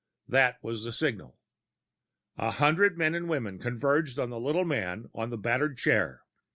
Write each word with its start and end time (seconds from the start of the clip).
That 0.27 0.57
was 0.63 0.83
the 0.83 0.91
signal. 0.91 1.37
A 2.35 2.49
hundred 2.49 2.97
men 2.97 3.13
and 3.13 3.29
women 3.29 3.59
converged 3.59 4.17
on 4.17 4.31
the 4.31 4.39
little 4.39 4.65
man 4.65 5.11
on 5.13 5.29
the 5.29 5.37
battered 5.37 5.77
chair. 5.77 6.23